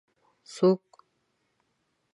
[0.53, 0.81] څوک